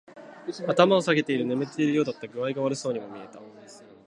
[0.67, 1.45] 頭を下げている。
[1.45, 2.25] 眠っているようだった。
[2.25, 3.39] 具合が悪そうにも見えた。